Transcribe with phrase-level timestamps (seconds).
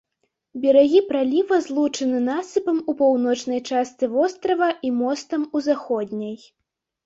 [0.61, 6.37] Берагі праліва злучаны насыпам у паўночнай частцы вострава і мостам у заходняй.